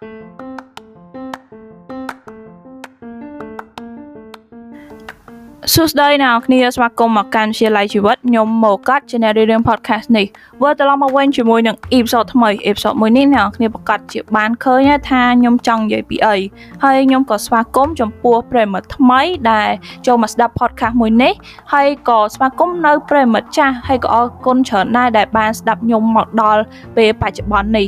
[0.00, 0.39] Thank you.
[5.74, 10.26] សួស្តីអ្នកនរគ្នាស្វាគមន៍មកកាន់វិទ្យាល័យជីវិតខ្ញុំមកកាត់ Generation Podcast នេះ
[10.62, 16.36] វិលត្រឡប់មកវិញជាមួយនឹង episode ថ្មី episode មួយនេះអ្នកនរគ្នាប្រកាសជាបានឃើញថាខ្ញុំចង់និយាយពីអី
[16.84, 19.20] ហើយខ្ញុំក៏ស្វាគមន៍ចំពោះប្រិមិត្តថ្មី
[19.50, 19.68] ដែល
[20.06, 21.32] ចូលមកស្ដាប់ podcast មួយនេះ
[21.72, 26.62] ហើយក៏ស្វាគមន៍នៅប្រិមិត្តចាស់ហើយក៏អរគុណច្រើនដែរដែលបានស្ដាប់ខ្ញុំមកដល់
[26.96, 27.86] ពេលបច្ចុប្បន្ននេះ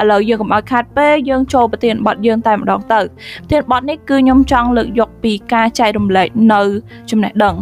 [0.00, 6.62] ឥឡូវយើងកុំឲ្យខាតពេលយើងចូលប្រធានបទយើងតែម្ដងទៅប្រធានបទនេះគឺខ្ញុំចង់លើកយកពីការចែករំលែកនៅ
[7.10, 7.56] ចំណេះដឹង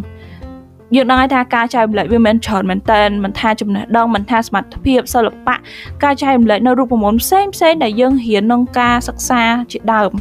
[0.94, 5.56] យើងដឹងហើយថាការចែករំលែកវាមិនច្រើនមែនតើមិនថាចំណេះដឹងមិនថាសមត្ថភាពសិល្បៈ
[6.02, 10.12] ការចែករំលែកនៅរូបមន្តផ្សេងផ្សេងដែលយើងរៀនក្នុងការសិក្សាជាដើម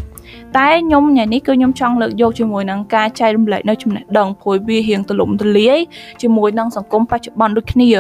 [0.57, 5.79] តែខ្ញុំថ្ងៃនេះគឺខ្ញុំចង់លើកយកជាមួយនឹងការចែករំលែកនៅចំណេះដឹងព្រោះវារៀងទលំទលាយ
[6.21, 7.91] ជាមួយនឹងសង្គមបច្ចុប្បន្នដូចគ្នា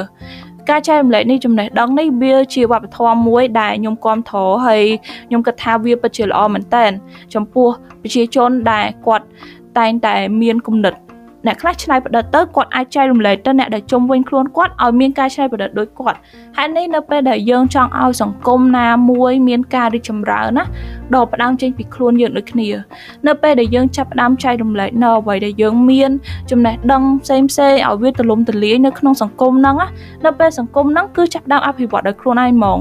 [0.69, 4.83] ការចែករំលែកនេះចំណេះដឹងនេះវាជាវប្បធម៌មួយដែលខ្ញុំគាំទ្រហើយ
[5.27, 6.85] ខ្ញុំគិតថាវាពិតជាល្អមែនតើ
[7.33, 7.67] ចំពោះ
[8.01, 9.25] ប្រជាជនដែលគាត់
[9.79, 10.93] តែងតែមានគំនិត
[11.45, 16.17] អ្នកខ្លះច្នៃប្រឌិតទៅគាត់អាចចែករំលែកទៅអ្នកដែលជុំវិញខ្លួនគាត់ឲ្យមានការច្នៃប្រឌិតដូចគាត់
[16.57, 20.63] ហើយនេះនៅពេលដែលយើងចង់ឲ្យសង្គមណាមួយមានការរីកចម្រើនណា
[21.15, 22.69] ដកផ្ដើមចេញពីខ្លួនយើងដូចគ្នា
[23.27, 26.11] នៅពេលដែលយើងចាប់ផ្ដើមចែករំលែកនៅអ្វីដែលយើងមាន
[26.51, 29.75] ចំណេះដឹងផ្សេងផ្សេងឲ្យវាទូលំទូលាយនៅក្នុងសង្គមហ្នឹង
[30.25, 32.77] នៅពេលសង្គមហ្នឹងគឺចាប់ផ្ដើមអភិវឌ្ឍដោយខ្លួនឯងហ្មង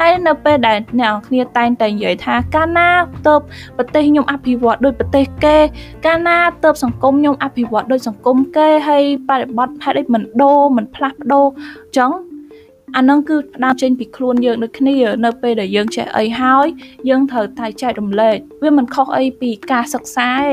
[0.00, 2.88] ហើយនៅពេលដែលអ្នកគ្នាតែងតែនិយាយថាកាលណា
[3.26, 3.34] ទៅ
[3.76, 5.56] ប្រទេសខ្ញុំអភិវឌ្ឍដោយប្រទេសគេ
[6.06, 12.10] កាលណាទៅសង្គមខ្ញុំអភិវឌ្ឍដោយសង្គមគេហើយបរិបត្តិហេតុអីមិនដូរមិនផ្លាស់ប្ដូរអញ្ចឹង
[12.96, 16.66] អានឹងគឺផ្ដើមចេញពីខ្លួនយើងដូចគ្នា នៅពេលដែលយើងចេះអីហើយ
[17.08, 20.50] យើងត្រូវតែចែករំលែកវាមិនខុសអីពីការសិក្សាទេ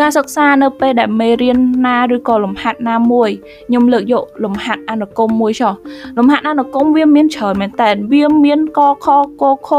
[0.00, 3.30] ការសិក្សានៅពេលដែលមេរៀនណាឬក៏លំហាត់ណាមួយ
[3.68, 5.74] ខ្ញុំលើកយកលំហាត់អនុគមមួយចុះ
[6.18, 9.06] លំហាត់អនុគមវាមានច្រើនមែនតើវាមានកខ
[9.40, 9.70] កខ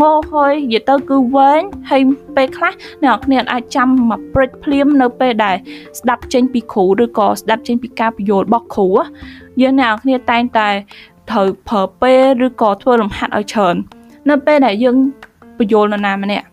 [0.00, 2.02] ងហើយនិយាយទៅគឺវែងហើយ
[2.36, 2.72] ពេលខ្លះ
[3.04, 5.56] អ្នកនរអាចចាំមកព្រិចភ្លាមនៅពេលដែល
[5.98, 8.88] ស្ដាប់ចេញពីគ្រូឬក៏ស្ដាប់ចេញពីការពន្យល់របស់គ្រូ
[9.62, 10.68] យើងអ្នកនរតែងតែ
[11.30, 13.74] ត្រូវប្រើពេលឬក៏ធ្វើលំហាត់ឲ្យច្រើន
[14.30, 14.96] នៅពេលដែលយើង
[15.58, 16.46] បញ្យល់នរណាម្នាក់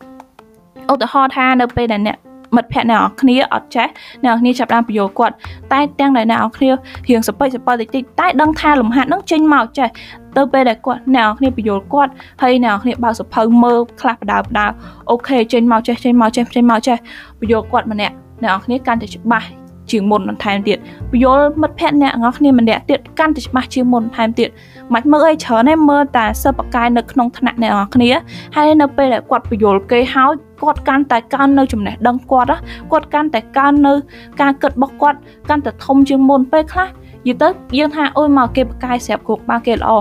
[0.92, 2.18] ឧទាហរណ៍ថានៅពេលដែលអ្នក
[2.56, 3.88] មិត្តភ័ក្តិអ្នកនរគ្នាអត់ចេះ
[4.24, 5.36] អ្នកនរគ្នាចាប់បានបញ្យល់គាត់
[5.72, 6.70] តែទាំងដែលអ្នកនរគ្នា
[7.08, 9.90] រៀងសពិចសពិលតិចតិចតែដឹងថាលំហាត់នឹងចេញមកចេះ
[10.38, 12.12] ទៅពេលដែលគាត់អ្នកនរគ្នាបញ្យល់គាត់
[12.42, 14.66] ហើយអ្នកនរគ្នាបើកសភៅមើលខ្លះបដៅបដៅ
[15.12, 16.98] អូខេចេញមកចេះចេញមកចេះចេញមកចេះ
[17.40, 19.48] បញ្យល់គាត់ម្នាក់អ្នកនរគ្នាកាន់តែច្បាស់
[19.91, 20.78] ជាងមុនបន្ថែមទៀត
[21.12, 24.50] ពយល់មិត្តភ័ក្តិអ្នកទាំងអស់គ្នាម្នាក់ទៀតកាន់តែច្បាស់ជាងមុនបន្ថែមទៀត
[24.94, 28.12] មិនមើលអីច្រើនទេមើលតែសិបកាយនៅក្នុងថ្នាក់អ្នកទាំងអស់គ្នា
[28.56, 30.31] ហើយនៅពេលដែលគាត់ពយល់គេហើយ
[30.62, 32.50] គាត់កាន់តែកើននៅចំណេះដឹងគាត់
[32.91, 33.94] គាត់កាន់តែកើននៅ
[34.41, 35.18] ការគិតរបស់គាត់
[35.50, 36.88] កាន់តែធំជាងមុនពេលខ្លះ
[37.28, 39.92] យីទៅយើងថាអូយមកគេបកាយស្រាប់គ្រប់មកគេល្អ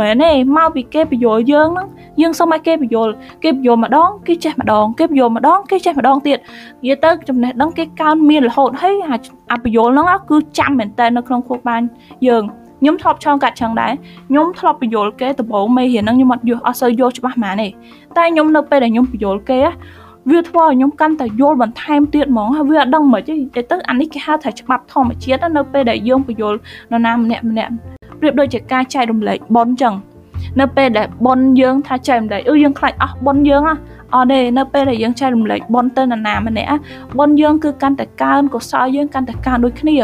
[0.00, 1.88] មែនទេមកពីគេបញ្យល់យើងហ្នឹង
[2.20, 6.38] យើងសុំឲ្យគេបញ្យល់គេបញ្យល់ម្ដងគេចេះម្ដងគេបញ្យល់ម្ដងគេចេះម្ដងទៀត
[6.82, 8.94] និយាយទៅចំណេះដឹងគេកើនមានរហូតហើយ
[9.52, 11.80] អាបញ្យល់ហ្នឹងគឺចាំមែនតើនៅក្នុងខួរក្បាល
[12.26, 12.42] យើង
[12.80, 13.92] ខ្ញុំធ្លាប់ឆ្លងកាត់ចឹងដែរ
[14.28, 17.68] ខ្ញុំធ្លាប់បញ្យល់គេដំបូងមេរៀនហ្នឹងខ្ញុំអត់យល់អត់សូវយល់ច្បាស់ហ្មងទេ
[18.16, 19.60] តែខ្ញុំនៅពេលដែលខ្ញុំបញ្យល់គេ
[20.28, 26.58] វាធ្វើឲ្យខ្ញុំកាន់តែយល់បន្ថែមទៀតហ្មងហើយវាអត់ដឹងមិនទេតែទៅអានេះគេហៅថាច្បាប់ធម្មជាតិនៅពេលដែលយើងបញ្យល់
[26.90, 27.72] នរណាម្នាក់ម្នាក់
[28.20, 29.94] ប្រៀបដូចជាការចែករំលែកប៉ុនចឹង
[30.60, 33.74] នៅពេលដែលប៉ុនយើងថាចែករំលែកអឺយើងខ្លាចអស់ប៉ុនយើងហ៎
[34.14, 36.68] អត់ទេនៅពេលដែលយើងចែករំលែកប៉ុនទៅនរណាម្នាក់
[37.18, 39.96] ប៉ុនយើងគឺកាន់តែកើនកុសលយើងកាន់តែកើនដូចគ្នា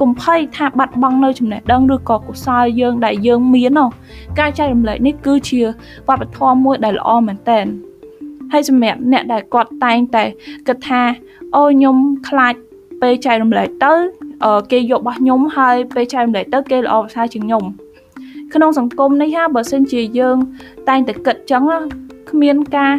[0.00, 3.80] កុំភ័យថាបាត់បង់នៅចំណេះដឹងឬក៏កុសលយើងដែលយើងមាន
[4.38, 5.60] ការចែករំលែកនេះគឺជា
[6.08, 7.60] វប្បធម៌មួយដែលល្អមែនតើ
[8.52, 10.24] ហើយសម្រាប់អ្នកដែលគាត់តែងតែ
[10.68, 11.02] គិតថា
[11.56, 11.96] អូខ្ញុំ
[12.28, 12.54] ខ្លាច
[13.02, 13.92] ពេលចែករំលែកទៅ
[14.72, 17.64] គេយករបស់ខ្ញុំហើយពេលចែករំលែកទៅគេល្អប្រសើរជាងខ្ញុំ
[18.54, 20.36] ក្នុងសង្គមនេះហាបើសិនជាយើង
[20.88, 21.62] តែងតែគិតចឹង
[22.30, 22.92] គ្មានការ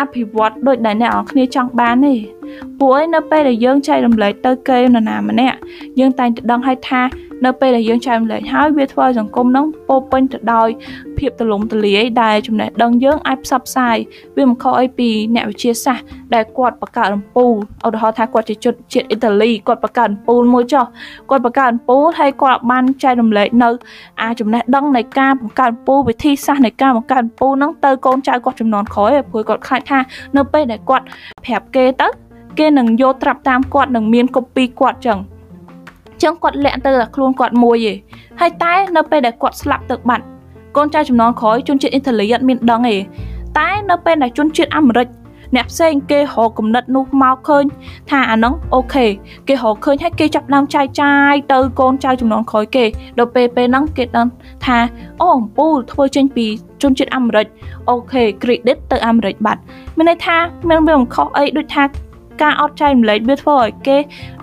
[0.00, 2.14] អភិវឌ្ឍដូចដែលអ្នកនរគ្នាចង់បានទេ
[2.78, 5.56] ពួកឯនៅពេលដែលយើងចែករំលែកទៅគេនរណាម្នាក់
[6.00, 7.02] យើងតែងតែដឹងឲ្យថា
[7.46, 10.68] នៅពេលដែលយើងចែករំលែកហើយវាធ្វើឲ្យសង្គមនឹងពោពេញទៅដោយ
[11.18, 13.96] ភាពទលំទលាយដែលចំណេះដឹងយើងអាចផ្សព្វផ្សាយ
[14.36, 16.04] វាមិនខុសអីពីអ្នកវិទ្យាសាស្ត្រ
[16.34, 17.54] ដែលគាត់បង្កើតអំពូល
[17.86, 20.84] ឧទាហរណ៍ថាគាត់ជាជនជាតិអ៊ីតាលីគាត់បង្កើតអំពូលមួយចុះ
[21.30, 23.70] គាត់បង្កើតអំពូលហើយគាត់បានចែករំលែកនៅ
[24.22, 29.98] អាចំណេះដឹងនៃការបង្កើតអំពូលវិធីសាស្ត្រនៃការបង្កើតអំពូលហ្នឹងទៅកូនចៅគាត់ចំនួនក្រោយព្រោះគាត់ខ្លាចថា
[30.36, 31.04] នៅពេលដែលគាត់
[31.44, 32.08] ប្រាប់គេទៅ
[32.58, 35.18] គេនឹងយកត្រាប់តាមគាត់នឹងមានកូពីគាត់ចឹង
[36.22, 37.96] ចឹងគាត់លាក់ទៅតែខ្លួនគាត់មួយឯង
[38.40, 40.24] ហើយតែនៅពេលដែលគាត់ស្លាប់ទៅបាត់
[40.76, 42.96] កូនចៅចំនួនក្រោយជនជាតិអ៊ីតាលីអត់មានដឹងទេ
[43.58, 45.08] តែនៅពេលដែលជនជាតិអាមេរិក
[45.56, 47.64] អ្នកផ្សេងគេរកគំនិតនោះមកឃើញ
[48.10, 49.06] ថាអាហ្នឹងអូខេ
[49.48, 52.84] គេរកឃើញហើយគេចាប់ដើមចាយចាយទៅកូនចៅចំនួនក្រោយគេ
[53.18, 54.26] ដល់ពេលពេលហ្នឹងគេដឹង
[54.64, 54.78] ថា
[55.20, 56.46] អូអំពូលធ្វើចេញពី
[56.82, 57.46] ជនជាតិអាមេរិក
[57.90, 59.60] អូខេ credit ទៅអាមេរិកបាត់
[59.96, 60.36] មានន័យថា
[60.68, 61.82] មានវាមិនខុសអីដូចថា
[62.42, 63.96] ការអត់ចែករំលែកវាធ្វើឲ្យគេ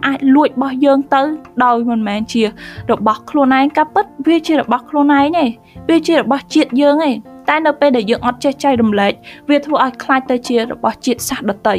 [0.05, 1.21] អាចលួចរបស់យើងទៅ
[1.63, 2.43] ដោយមិនមែនជា
[2.91, 5.49] របស់ខ្លួនឯងកាពិតវាជារបស់ខ្លួនឯងឯង
[5.89, 7.15] វាជារបស់ជាតិយើងឯង
[7.49, 9.13] តែនៅពេលដែលយើងអត់ចេះចែករំលែក
[9.49, 11.75] វាធ្វើឲ្យខ្លាចទៅជារបស់ជាតិសាសន៍ដទៃ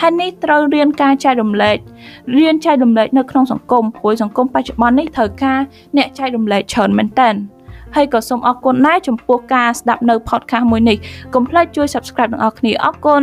[0.00, 1.76] ហើយនេះត្រូវរៀនការចែករំលែក
[2.36, 5.60] រៀនចែករំលែកនៅក្នុងសង្គមព្រោះសង្គមបច្ចុប្បន្ននេះត្រូវការ
[5.96, 7.30] អ្នកចែករំលែកច្រើនមែនតើ
[7.96, 10.96] ហើយក៏សូមអរគុណដែរចំពោះការស្ដាប់នៅ podcast មួយនេះ
[11.34, 13.22] កុំភ្លេចជួយ subscribe ទាំងអស់គ្នាអរគុណ